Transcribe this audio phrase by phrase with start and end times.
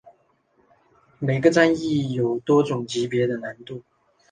[1.19, 3.83] 每个战役有多种级别的难度。